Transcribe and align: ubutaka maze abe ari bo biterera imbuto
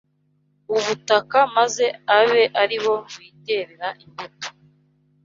ubutaka 0.75 1.39
maze 1.55 1.85
abe 2.19 2.43
ari 2.61 2.77
bo 2.83 2.93
biterera 3.17 3.87
imbuto 4.03 4.47